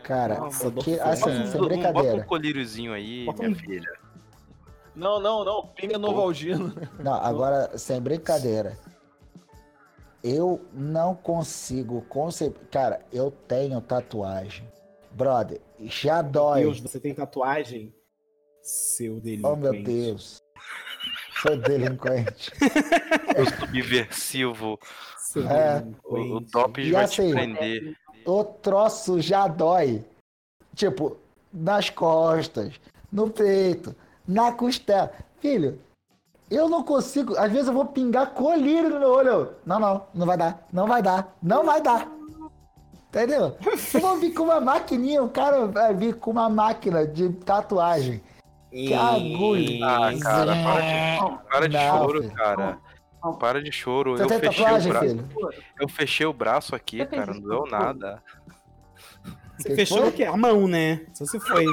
Cara, 0.04 0.48
isso 0.48 0.68
aqui, 0.68 1.00
assim, 1.00 1.22
foda. 1.22 1.34
sem 1.36 1.44
Bota 1.46 1.58
um 1.64 1.68
brincadeira. 1.68 2.24
colíriozinho 2.26 2.94
aí, 2.94 3.26
Bota 3.26 3.44
minha 3.44 3.52
um- 3.52 3.60
filha. 3.60 3.94
Não, 4.96 5.20
não, 5.20 5.44
não. 5.44 5.68
Pinga 5.68 5.98
Novalgino. 5.98 6.74
Não, 7.00 7.14
agora, 7.16 7.76
sem 7.78 8.00
brincadeira. 8.00 8.78
Eu 10.24 10.62
não 10.72 11.16
consigo 11.16 12.02
conceber. 12.04 12.60
Cara, 12.72 13.02
eu 13.12 13.30
tenho 13.32 13.82
tatuagem. 13.82 14.66
Brother, 15.12 15.60
já 15.82 16.22
dói. 16.22 16.62
Deus, 16.62 16.80
você 16.80 17.00
tem 17.00 17.14
tatuagem? 17.14 17.94
Seu 18.62 19.20
delinquente. 19.20 19.48
Oh, 19.52 19.56
meu 19.56 19.84
Deus. 19.84 20.42
Sou 21.42 21.58
delinquente. 21.58 22.52
O 23.38 23.60
subversivo, 23.60 24.80
Seu 25.18 25.46
É. 25.50 25.84
o, 26.04 26.14
o 26.14 26.16
delinquente. 26.18 26.52
Dopes 26.52 26.88
E 26.88 26.92
vai 26.92 27.04
assim- 27.04 27.28
te 27.28 27.34
prender. 27.34 27.98
O 28.26 28.44
troço 28.44 29.20
já 29.22 29.48
dói. 29.48 30.04
Tipo, 30.76 31.18
nas 31.52 31.90
costas, 31.90 32.74
no 33.12 33.30
peito, 33.30 33.96
na 34.28 34.52
costela. 34.52 35.12
Filho, 35.40 35.80
eu 36.50 36.68
não 36.70 36.84
consigo. 36.84 37.38
Às 37.38 37.52
vezes 37.52 37.68
eu 37.68 37.74
vou 37.74 37.86
pingar 37.86 38.32
colírio 38.32 38.90
no 38.90 39.00
meu 39.00 39.10
olho. 39.12 39.50
Não, 39.66 39.80
não, 39.80 40.02
não 40.14 40.26
vai 40.26 40.38
dar. 40.38 40.66
Não 40.72 40.88
vai 40.88 41.02
dar. 41.02 41.36
Não 41.42 41.64
vai 41.66 41.82
dar. 41.82 42.08
Entendeu? 43.10 43.56
Eu 43.94 44.00
vou 44.02 44.18
vir 44.18 44.34
com 44.34 44.44
uma 44.44 44.60
maquininha, 44.60 45.22
o 45.22 45.30
cara 45.30 45.68
vai 45.68 45.94
vir 45.94 46.16
com 46.16 46.32
uma 46.32 46.50
máquina 46.50 47.06
de 47.06 47.30
tatuagem. 47.30 48.24
Que 48.72 48.92
agulha. 48.92 49.86
Ah, 49.86 50.12
cara, 50.20 50.52
para 50.64 50.82
de, 50.82 51.48
para 51.48 51.68
de 51.70 51.78
Não, 51.78 51.98
choro, 52.00 52.22
filho. 52.24 52.34
cara. 52.34 52.80
Para 53.40 53.62
de 53.64 53.72
choro. 53.72 54.18
Você 54.18 54.24
eu 54.24 54.30
fechei 54.40 54.64
o 54.64 54.66
tatuagem, 54.66 54.92
braço. 54.92 55.08
filho? 55.08 55.30
Eu 55.80 55.88
fechei 55.90 56.26
o 56.26 56.34
braço 56.34 56.76
aqui, 56.76 56.98
Você 56.98 57.06
cara, 57.06 57.34
não 57.34 57.42
deu 57.42 57.66
nada. 57.66 58.22
Você 59.58 59.70
Que 59.70 59.76
fechou 59.76 60.00
foi? 60.00 60.10
o 60.10 60.12
quê? 60.12 60.24
A 60.26 60.36
mão, 60.36 60.68
né? 60.68 61.06
Só 61.14 61.26
se 61.26 61.40
foi. 61.40 61.66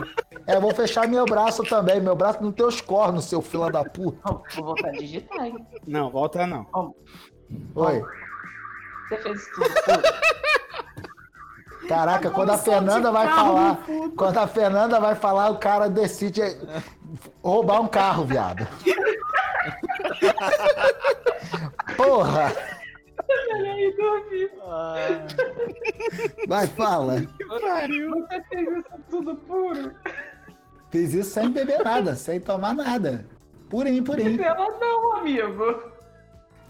É, 0.46 0.54
eu 0.56 0.60
vou 0.60 0.72
fechar 0.74 1.08
meu 1.08 1.24
braço 1.24 1.62
também. 1.64 2.00
Meu 2.00 2.14
braço 2.14 2.40
não 2.42 2.52
tem 2.52 2.64
os 2.64 2.80
cornos, 2.80 3.24
seu 3.24 3.42
fila 3.42 3.70
da 3.72 3.82
puta. 3.84 4.18
Não, 4.24 4.42
vou 4.54 4.64
voltar 4.66 4.88
a 4.88 4.92
digitar, 4.92 5.46
hein? 5.46 5.66
Não, 5.86 6.10
volta 6.10 6.46
não. 6.46 6.66
Oi. 7.74 8.02
Você 9.08 9.16
fez 9.16 9.44
tudo. 9.54 9.66
tudo. 9.66 10.02
Caraca, 11.88 12.30
quando 12.30 12.50
a 12.50 12.58
Fernanda 12.58 13.10
vai 13.10 13.26
falar, 13.26 13.78
quando 14.16 14.38
a 14.38 14.46
Fernanda 14.46 15.00
vai 15.00 15.14
falar, 15.16 15.50
o 15.50 15.58
cara 15.58 15.88
decide 15.88 16.40
roubar 17.42 17.80
um 17.80 17.88
carro, 17.88 18.24
viado. 18.24 18.68
Porra! 21.96 22.52
Dorfi. 23.96 24.50
Vai, 26.48 26.66
fala. 26.68 27.16
Você 27.18 28.42
fez 28.48 28.68
isso 28.78 28.90
tudo 29.10 29.36
puro. 29.36 29.94
Fiz 30.90 31.14
isso 31.14 31.30
sem 31.30 31.50
beber 31.50 31.84
nada, 31.84 32.14
sem 32.16 32.40
tomar 32.40 32.74
nada. 32.74 33.26
Purinho, 33.68 34.02
purinho. 34.02 34.42
Ela 34.42 34.68
não, 34.78 35.16
amigo. 35.18 35.82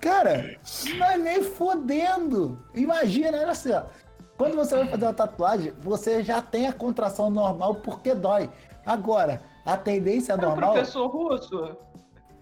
Cara, 0.00 0.56
mas 0.98 1.20
nem 1.22 1.42
fodendo. 1.42 2.58
Imagina, 2.74 3.38
olha 3.38 3.50
assim, 3.50 3.72
ó. 3.72 3.84
Quando 4.36 4.56
você 4.56 4.74
vai 4.76 4.88
fazer 4.88 5.04
uma 5.04 5.14
tatuagem, 5.14 5.72
você 5.80 6.22
já 6.22 6.40
tem 6.42 6.66
a 6.66 6.72
contração 6.72 7.30
normal 7.30 7.76
porque 7.76 8.14
dói. 8.14 8.50
Agora, 8.84 9.42
a 9.64 9.76
tendência 9.76 10.34
O 10.34 10.38
normal. 10.38 10.72
professor 10.72 11.06
russo 11.06 11.76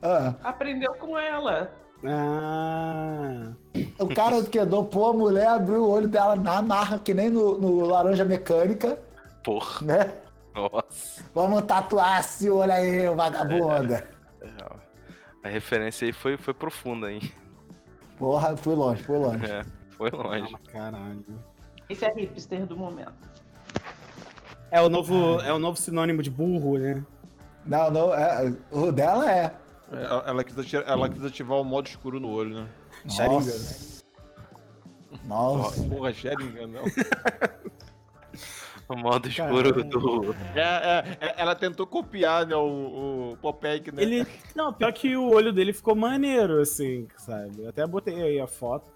Ah, 0.00 0.34
aprendeu 0.44 0.94
com 0.94 1.18
ela. 1.18 1.72
Ah. 2.04 3.52
o 3.98 4.08
cara 4.14 4.42
que 4.44 4.64
dopou 4.64 5.10
a 5.10 5.12
mulher 5.12 5.48
abriu 5.48 5.82
o 5.82 5.90
olho 5.90 6.06
dela 6.06 6.36
na 6.36 6.62
marra, 6.62 6.98
que 6.98 7.12
nem 7.12 7.28
no, 7.28 7.58
no 7.58 7.86
Laranja 7.86 8.24
Mecânica, 8.24 8.98
Porra, 9.42 9.86
né? 9.86 10.12
nossa. 10.54 11.24
Vamos 11.34 11.62
tatuar 11.62 12.20
esse 12.20 12.50
olho 12.50 12.72
aí, 12.72 13.08
vagabunda. 13.14 14.06
A 15.42 15.48
referência 15.48 16.06
aí 16.06 16.12
foi, 16.12 16.36
foi 16.36 16.52
profunda, 16.52 17.10
hein? 17.10 17.32
Porra, 18.18 18.56
fui 18.56 18.74
longe, 18.74 19.02
fui 19.02 19.16
longe. 19.16 19.46
É, 19.46 19.64
foi 19.90 20.10
longe. 20.10 20.54
Caralho. 20.72 21.24
Esse 21.88 22.04
é 22.04 22.12
hipster 22.12 22.66
do 22.66 22.76
momento. 22.76 23.12
É 24.70 24.80
o 24.82 24.88
novo, 24.88 25.40
é 25.40 25.52
o 25.52 25.58
novo 25.58 25.78
sinônimo 25.78 26.22
de 26.22 26.30
burro, 26.30 26.78
né? 26.78 27.02
Não, 27.64 27.90
não, 27.90 28.14
é, 28.14 28.52
o 28.70 28.92
dela 28.92 29.30
é. 29.30 29.54
É, 29.92 30.04
Ela, 30.04 30.24
ela 30.26 30.44
quis 30.44 30.58
ativar, 30.58 30.84
ela 30.88 31.08
quis 31.08 31.24
ativar 31.24 31.58
o 31.58 31.64
modo 31.64 31.86
escuro 31.88 32.20
no 32.20 32.30
olho, 32.30 32.62
né? 32.62 32.68
Sharingan. 33.08 33.52
Nossa. 35.24 35.82
Porra, 35.88 36.12
Sharingan, 36.12 36.66
não. 36.66 36.82
O 38.88 38.96
modo 38.96 39.28
escuro 39.28 39.74
Caralho. 39.74 39.90
do. 39.90 40.32
É, 40.54 40.60
é, 40.60 41.18
é, 41.20 41.34
ela 41.36 41.54
tentou 41.54 41.86
copiar, 41.86 42.46
né, 42.46 42.56
o, 42.56 43.32
o 43.32 43.36
Popek, 43.36 43.92
né? 43.92 44.02
Ele. 44.02 44.26
Não, 44.54 44.72
pior 44.72 44.92
que 44.94 45.14
o 45.16 45.28
olho 45.30 45.52
dele 45.52 45.74
ficou 45.74 45.94
maneiro, 45.94 46.60
assim, 46.60 47.06
sabe? 47.18 47.62
Eu 47.62 47.68
até 47.68 47.86
botei 47.86 48.20
aí 48.22 48.40
a 48.40 48.46
foto. 48.46 48.86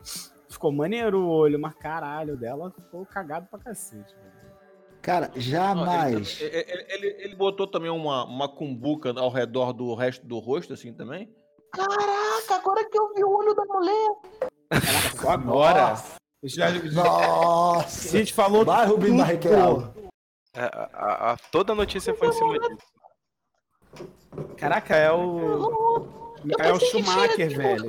Ficou 0.49 0.73
maneiro 0.73 1.21
o 1.21 1.29
olho, 1.29 1.59
mas 1.61 1.75
caralho, 1.75 2.37
dela 2.37 2.71
ficou 2.71 3.05
cagado 3.05 3.47
pra 3.51 3.59
cacete. 3.59 4.15
velho. 4.15 4.32
Cara, 5.03 5.31
Não, 5.35 5.41
jamais. 5.41 6.41
Ele, 6.41 6.57
ele, 6.57 6.87
ele- 6.89 7.17
ele 7.25 7.35
botou 7.37 7.67
também 7.67 7.91
uma, 7.91 8.25
uma 8.25 8.49
cumbuca 8.49 9.13
ao 9.19 9.31
redor 9.31 9.73
do 9.73 9.93
resto 9.95 10.25
do 10.25 10.39
rosto, 10.39 10.73
assim, 10.73 10.93
também? 10.95 11.29
Caraca, 11.73 12.55
agora 12.55 12.89
que 12.89 12.99
eu 12.99 13.13
vi 13.15 13.25
o 13.25 13.31
olho 13.37 13.55
da 13.55 13.65
mulher. 13.65 14.11
Caraca, 14.71 15.33
agora. 15.33 15.89
Nossa. 15.91 16.15
Já- 16.45 16.69
A 16.69 16.73
Nossa. 16.93 18.09
gente 18.17 18.33
falou. 18.33 18.65
Vai, 18.65 18.87
Rubinho 18.87 19.13
tudo. 19.13 19.19
Barrichello. 19.23 19.95
É, 20.55 20.61
a- 20.65 20.91
a- 20.93 21.33
a- 21.33 21.37
toda 21.51 21.73
a 21.73 21.77
notícia 21.77 22.15
foi 22.15 22.29
em 22.29 22.33
cima 22.33 22.59
disso. 22.59 22.87
Caraca, 24.57 24.95
é 24.97 25.11
o. 25.13 26.07
É 26.59 26.73
o 26.73 26.79
Schumacher, 26.81 27.49
tipo, 27.49 27.61
velho. 27.61 27.89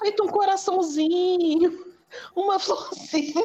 Feito 0.00 0.24
um 0.24 0.28
coraçãozinho. 0.28 1.86
Uma 2.34 2.58
florzinha. 2.58 3.44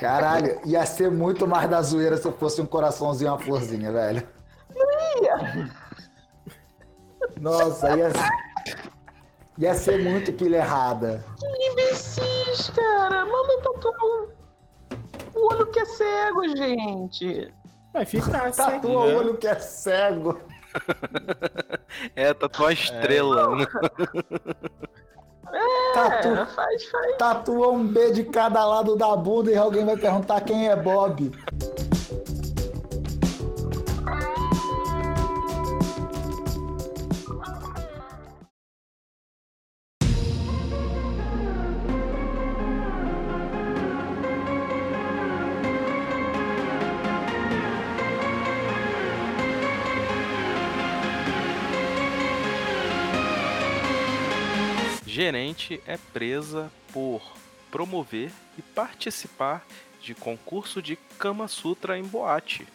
Caralho, 0.00 0.60
ia 0.64 0.84
ser 0.86 1.10
muito 1.10 1.46
mais 1.46 1.68
da 1.70 1.80
zoeira 1.82 2.16
se 2.16 2.26
eu 2.26 2.32
fosse 2.32 2.60
um 2.60 2.66
coraçãozinho 2.66 3.28
e 3.28 3.30
uma 3.30 3.38
florzinha, 3.38 3.92
velho. 3.92 4.26
Nossa, 7.40 7.96
ia 7.96 8.10
ser... 8.10 8.30
ia 9.58 9.74
ser 9.74 10.02
muito 10.02 10.32
pilha 10.32 10.56
errada. 10.58 11.24
Imbecis, 11.70 12.70
cara. 12.70 13.24
Manda 13.24 13.60
tatuar 13.62 13.94
o 15.34 15.46
olho 15.52 15.66
que 15.66 15.80
é 15.80 15.84
cego, 15.84 16.56
gente. 16.56 17.52
Vai 17.92 18.04
ficar 18.04 18.50
Tatua 18.52 18.70
ceguinho. 18.70 18.98
o 18.98 19.16
olho 19.16 19.36
que 19.36 19.46
é 19.46 19.58
cego. 19.58 20.40
É, 22.16 22.32
tatuar 22.32 22.70
a 22.70 22.72
estrela. 22.72 23.54
né? 23.54 23.66
Tatua, 25.94 26.40
É, 26.40 26.46
faz, 26.46 26.84
faz. 26.86 27.16
tatua 27.16 27.68
um 27.70 27.86
B 27.86 28.12
de 28.12 28.24
cada 28.24 28.64
lado 28.64 28.96
da 28.96 29.14
bunda 29.16 29.50
e 29.50 29.56
alguém 29.56 29.84
vai 29.84 29.96
perguntar 29.96 30.40
quem 30.40 30.68
é 30.68 30.76
Bob. 30.76 31.30
Gerente 55.12 55.78
é 55.86 55.98
presa 56.14 56.72
por 56.90 57.20
promover 57.70 58.30
e 58.56 58.62
participar 58.62 59.62
de 60.00 60.14
concurso 60.14 60.80
de 60.80 60.96
Kama 61.18 61.48
Sutra 61.48 61.98
em 61.98 62.02
boate. 62.02 62.66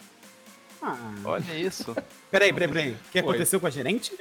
Ah, 0.80 0.96
Olha 1.26 1.56
isso. 1.58 1.96
peraí, 2.30 2.54
peraí, 2.54 2.68
peraí. 2.68 2.92
O 2.92 2.98
que 3.12 3.18
Oi. 3.18 3.22
aconteceu 3.22 3.60
com 3.60 3.66
a 3.66 3.72
gerente? 3.72 4.14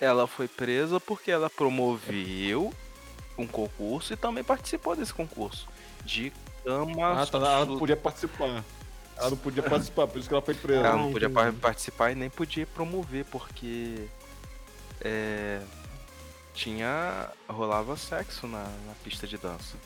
Ela 0.00 0.26
foi 0.26 0.48
presa 0.48 0.98
porque 0.98 1.30
ela 1.30 1.50
promoveu 1.50 2.72
um 3.36 3.46
concurso 3.46 4.14
e 4.14 4.16
também 4.16 4.42
participou 4.42 4.96
desse 4.96 5.12
concurso 5.12 5.68
de 6.06 6.32
Kama 6.64 7.20
Ah, 7.20 7.26
tá, 7.26 7.36
ela 7.36 7.50
não 7.58 7.64
Sutra. 7.66 7.78
podia 7.80 7.96
participar. 7.98 8.64
Ela 9.18 9.28
não 9.30 9.36
podia 9.36 9.62
participar, 9.62 10.06
por 10.06 10.18
isso 10.18 10.26
que 10.28 10.34
ela 10.34 10.42
foi 10.42 10.54
presa. 10.54 10.80
Ela 10.80 10.88
Ah, 10.94 10.96
não 10.96 11.12
podia 11.12 11.28
entendi. 11.28 11.34
par- 11.34 11.52
participar 11.52 12.12
e 12.12 12.14
nem 12.14 12.30
podia 12.30 12.66
promover, 12.66 13.26
porque 13.26 14.08
é, 15.02 15.60
tinha. 16.56 17.28
rolava 17.48 17.96
sexo 17.96 18.46
na, 18.46 18.62
na 18.64 18.92
pista 19.04 19.26
de 19.26 19.36
dança. 19.38 19.76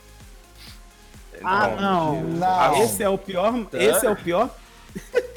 Ah, 1.45 1.69
Então, 1.73 1.81
não. 1.81 2.23
Não. 2.23 2.83
Esse 2.83 3.03
é 3.03 3.09
o 3.09 3.19
pior. 3.19 3.53
Esse 3.73 4.07
é 4.07 4.11
o 4.11 4.17
pior. 4.17 4.49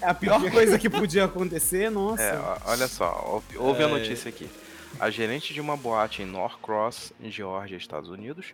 É 0.00 0.06
a 0.06 0.14
pior 0.14 0.50
coisa 0.50 0.76
que 0.80 0.90
podia 0.90 1.26
acontecer, 1.26 1.88
nossa. 1.88 2.20
É, 2.20 2.36
olha 2.66 2.88
só, 2.88 3.22
ouve, 3.24 3.56
ouve 3.56 3.84
a 3.84 3.86
É. 3.86 3.88
notícia 3.88 4.30
aqui. 4.30 4.50
A 4.98 5.10
gerente 5.10 5.54
de 5.54 5.60
uma 5.60 5.76
boate 5.76 6.22
em 6.22 6.26
Norcross, 6.26 7.12
em 7.22 7.30
Geórgia, 7.30 7.76
Estados 7.76 8.10
Unidos, 8.10 8.46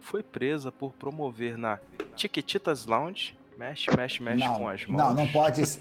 foi 0.00 0.22
presa 0.22 0.70
por 0.70 0.92
promover 0.92 1.58
na 1.58 1.80
Chiquititas 2.16 2.86
Lounge, 2.86 3.36
mexe, 3.58 3.90
mexe, 3.96 4.22
mexe 4.22 4.44
Não, 4.46 4.54
com 4.54 4.68
as 4.68 4.86
mãos. 4.86 4.96
não, 5.08 5.14
não 5.14 5.26
pode 5.26 5.66
ser. 5.66 5.80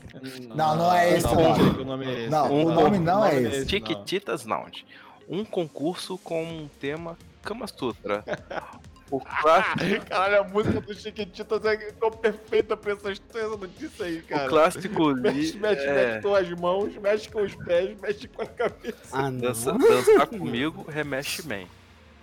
Não, 0.55 0.75
não 0.75 0.91
é 0.91 1.15
esse 1.15 1.27
o 1.27 1.35
não, 1.35 1.53
o 1.81 1.85
nome 1.85 2.05
é 2.07 2.19
esse. 2.21 2.29
Não, 2.31 2.51
o 2.51 2.71
nome 2.73 2.97
não 2.97 3.23
é 3.23 3.35
esse. 3.43 3.59
não. 3.59 3.69
Chiquititas 3.69 4.45
Lounge. 4.47 4.83
Um 5.27 5.45
concurso 5.45 6.17
com 6.17 6.43
um 6.43 6.67
tema 6.79 7.17
Kama 7.41 7.67
Sutra. 7.67 8.23
O 9.11 9.19
clássico, 9.19 10.05
Caralho, 10.07 10.39
a 10.39 10.43
música 10.45 10.79
do 10.79 10.93
Chiquititas 10.93 11.65
é 11.65 11.77
ficou 11.77 12.11
perfeita 12.11 12.77
pra 12.77 12.93
essa 12.93 13.11
essa 13.11 13.57
notícia 13.57 14.05
aí, 14.05 14.19
o 14.19 14.23
cara. 14.23 14.47
clássico 14.47 15.13
Mexe, 15.15 15.51
li, 15.51 15.59
mexe, 15.59 15.85
é, 15.85 15.93
mexe 16.13 16.21
com 16.21 16.33
as 16.35 16.49
mãos, 16.51 16.95
mexe 16.95 17.29
com 17.29 17.41
os 17.41 17.53
pés, 17.53 17.99
mexe 17.99 18.27
com 18.29 18.41
a 18.41 18.45
cabeça. 18.45 18.95
Ah, 19.11 19.29
não. 19.29 19.41
dança, 19.41 19.73
dançar 19.73 20.27
comigo, 20.27 20.85
remexe 20.89 21.41
bem. 21.41 21.67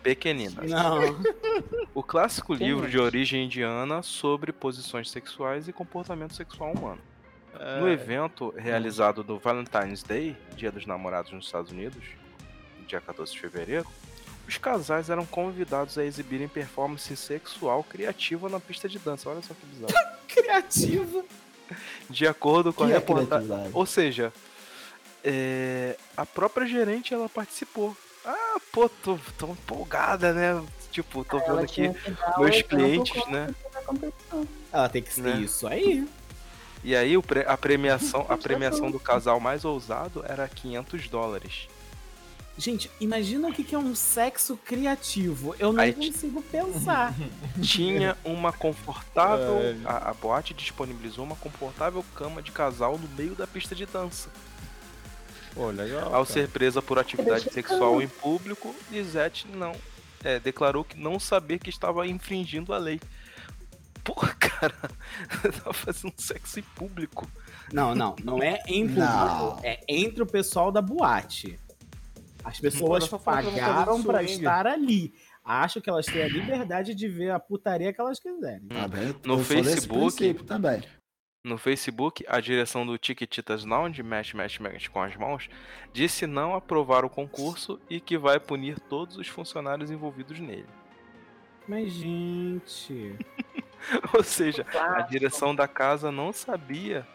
Pequenina. 0.02 0.62
Não. 0.62 1.20
O 1.92 2.02
clássico 2.02 2.56
Quem 2.56 2.68
livro 2.68 2.84
mexe? 2.84 2.92
de 2.92 2.98
origem 2.98 3.44
indiana 3.44 4.02
sobre 4.02 4.50
posições 4.50 5.10
sexuais 5.10 5.68
e 5.68 5.74
comportamento 5.74 6.34
sexual 6.34 6.72
humano. 6.72 7.02
É. 7.58 7.80
No 7.80 7.88
evento 7.90 8.54
realizado 8.56 9.22
no 9.22 9.38
Valentine's 9.38 10.02
Day, 10.02 10.34
Dia 10.56 10.72
dos 10.72 10.86
Namorados 10.86 11.32
nos 11.32 11.44
Estados 11.44 11.70
Unidos, 11.70 12.02
dia 12.88 13.00
14 13.00 13.32
de 13.32 13.38
fevereiro, 13.38 13.86
os 14.48 14.56
casais 14.56 15.10
eram 15.10 15.26
convidados 15.26 15.98
a 15.98 16.04
exibirem 16.04 16.48
performance 16.48 17.14
sexual 17.16 17.84
criativa 17.84 18.48
na 18.48 18.58
pista 18.58 18.88
de 18.88 18.98
dança. 18.98 19.28
Olha 19.28 19.42
só 19.42 19.54
que 19.54 19.66
bizarro. 19.66 19.92
Criativa. 20.26 21.24
De 22.08 22.26
acordo 22.26 22.72
com 22.72 22.84
a 22.84 22.86
Que 22.86 22.92
é 22.92 22.96
reportagem. 22.96 23.70
Ou 23.74 23.84
seja, 23.84 24.32
é, 25.22 25.96
a 26.16 26.24
própria 26.24 26.66
gerente 26.66 27.12
ela 27.12 27.28
participou. 27.28 27.94
Ah, 28.24 28.56
pô, 28.72 28.88
tô, 28.88 29.18
tô 29.36 29.48
empolgada, 29.48 30.32
né? 30.32 30.64
Tipo, 30.90 31.24
tô 31.24 31.38
vendo 31.38 31.50
Ela 31.50 31.62
aqui 31.62 31.90
meus 32.38 32.62
clientes, 32.62 33.26
né? 33.26 33.54
Ela 34.72 34.88
tem 34.88 35.02
que 35.02 35.12
ser 35.12 35.22
Né? 35.22 35.40
isso 35.40 35.66
aí. 35.66 36.08
E 36.82 36.96
aí 36.96 37.14
a 37.46 37.56
premiação, 37.56 38.24
a 38.28 38.36
premiação 38.38 38.90
do 38.90 38.98
casal 38.98 39.38
mais 39.40 39.64
ousado 39.64 40.24
era 40.26 40.48
500 40.48 41.08
dólares. 41.08 41.68
Gente, 42.58 42.90
imagina 43.00 43.46
o 43.48 43.52
que 43.52 43.72
é 43.72 43.78
um 43.78 43.94
sexo 43.94 44.56
criativo. 44.56 45.54
Eu 45.60 45.72
não 45.72 45.80
Aí 45.80 45.92
consigo 45.92 46.42
pensar. 46.42 47.14
Tinha 47.62 48.18
uma 48.24 48.52
confortável. 48.52 49.60
É. 49.60 49.76
A, 49.84 50.10
a 50.10 50.14
boate 50.14 50.52
disponibilizou 50.54 51.24
uma 51.24 51.36
confortável 51.36 52.04
cama 52.16 52.42
de 52.42 52.50
casal 52.50 52.98
no 52.98 53.08
meio 53.16 53.36
da 53.36 53.46
pista 53.46 53.76
de 53.76 53.86
dança. 53.86 54.28
Pô, 55.54 55.70
legal. 55.70 56.06
Ao 56.06 56.10
cara. 56.10 56.24
ser 56.24 56.48
presa 56.48 56.82
por 56.82 56.98
atividade 56.98 57.48
sexual 57.52 58.02
em 58.02 58.08
público, 58.08 58.74
Lisette 58.90 59.46
não. 59.46 59.72
é, 60.24 60.40
declarou 60.40 60.82
que 60.82 60.98
não 60.98 61.20
sabia 61.20 61.60
que 61.60 61.70
estava 61.70 62.04
infringindo 62.08 62.74
a 62.74 62.78
lei. 62.78 63.00
Porra, 64.02 64.34
cara, 64.38 64.74
tava 65.62 65.72
fazendo 65.72 66.14
sexo 66.16 66.58
em 66.58 66.64
público. 66.74 67.30
Não, 67.72 67.94
não, 67.94 68.16
não 68.24 68.42
é 68.42 68.58
em 68.66 68.84
público. 68.84 69.00
Não. 69.00 69.60
É 69.62 69.78
entre 69.86 70.24
o 70.24 70.26
pessoal 70.26 70.72
da 70.72 70.82
boate. 70.82 71.56
As 72.48 72.58
pessoas 72.58 73.06
pagaram 73.08 74.00
swing. 74.00 74.24
estar 74.24 74.66
ali. 74.66 75.12
Acho 75.44 75.82
que 75.82 75.90
elas 75.90 76.06
têm 76.06 76.22
a 76.22 76.28
liberdade 76.28 76.94
de 76.94 77.06
ver 77.06 77.30
a 77.30 77.38
putaria 77.38 77.92
que 77.92 78.00
elas 78.00 78.18
quiserem. 78.18 78.66
Tá 78.68 78.88
bem? 78.88 79.14
No 79.24 79.38
Facebook, 79.38 80.34
também. 80.44 80.82
No 81.44 81.58
Facebook, 81.58 82.24
a 82.26 82.40
direção 82.40 82.86
do 82.86 82.96
Tiquititas 82.96 83.66
Lounge, 83.66 84.02
Mexe, 84.02 84.34
Mexe, 84.34 84.62
Mexe 84.62 84.88
com 84.88 85.02
as 85.02 85.14
mãos, 85.14 85.48
disse 85.92 86.26
não 86.26 86.54
aprovar 86.54 87.04
o 87.04 87.10
concurso 87.10 87.78
e 87.88 88.00
que 88.00 88.16
vai 88.16 88.40
punir 88.40 88.80
todos 88.80 89.18
os 89.18 89.28
funcionários 89.28 89.90
envolvidos 89.90 90.40
nele. 90.40 90.66
Mas, 91.66 91.92
gente. 91.92 93.14
Ou 94.16 94.22
seja, 94.22 94.66
a 94.74 95.02
direção 95.02 95.54
da 95.54 95.68
casa 95.68 96.10
não 96.10 96.32
sabia 96.32 97.06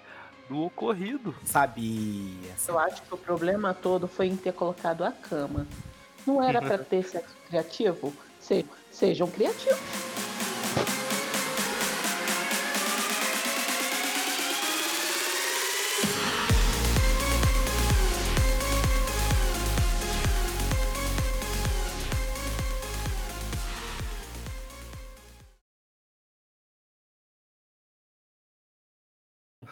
do 0.49 0.61
ocorrido. 0.63 1.33
Sabia. 1.45 2.51
Eu 2.67 2.79
acho 2.79 3.01
que 3.01 3.13
o 3.13 3.17
problema 3.17 3.73
todo 3.73 4.07
foi 4.07 4.27
em 4.27 4.35
ter 4.35 4.53
colocado 4.53 5.03
a 5.03 5.11
cama. 5.11 5.65
Não 6.25 6.41
era 6.41 6.61
pra 6.61 6.77
ter 6.83 7.03
sexo 7.03 7.35
criativo? 7.47 8.13
Se- 8.39 8.65
sejam 8.91 9.27
criativos. 9.29 9.79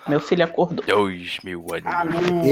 Meu 0.08 0.20
filho 0.20 0.44
acordou. 0.44 0.84
Dois 0.86 1.40
mil 1.44 1.66
anos. 1.72 1.86
Ah. 1.86 2.06